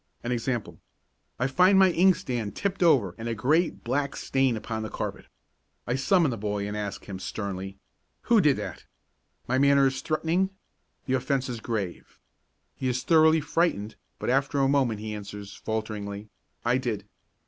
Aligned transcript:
An 0.23 0.31
example: 0.31 0.79
I 1.37 1.45
find 1.45 1.77
my 1.77 1.91
inkstand 1.91 2.55
tipped 2.55 2.81
over 2.81 3.13
and 3.19 3.29
a 3.29 3.35
great 3.35 3.83
black 3.83 4.15
stain 4.15 4.57
upon 4.57 4.81
the 4.81 4.89
carpet. 4.89 5.27
I 5.85 5.93
summon 5.93 6.31
the 6.31 6.37
boy 6.39 6.67
and 6.67 6.75
ask 6.75 7.05
him 7.05 7.19
sternly: 7.19 7.77
"Who 8.23 8.41
did 8.41 8.57
that?" 8.57 8.85
My 9.47 9.59
manner 9.59 9.85
is 9.85 10.01
threatening. 10.01 10.49
The 11.05 11.13
offence 11.13 11.49
is 11.49 11.59
grave. 11.59 12.17
He 12.75 12.87
is 12.87 13.03
thoroughly 13.03 13.41
frightened, 13.41 13.93
but 14.17 14.31
after 14.31 14.57
a 14.57 14.67
moment 14.67 15.01
he 15.01 15.13
answers, 15.13 15.53
falteringly, 15.53 16.29
"I 16.65 16.79
did." 16.79 17.05